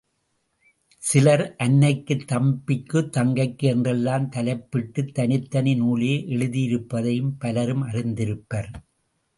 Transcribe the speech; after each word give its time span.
சிலர், 0.97 1.55
அன்னைக்கு 1.55 2.15
தம்பிக்கு 2.25 2.99
தங்கைக்கு 3.17 3.67
என்றெல்லாம் 3.67 4.29
தலைப்பிட்டுத் 4.29 5.13
தனித்தனி 5.13 5.75
நூலே 5.75 6.13
எழுதியிருப்பதையும் 6.29 7.33
பலரும் 7.39 7.83
அறிந்திருப்பர். 7.83 8.71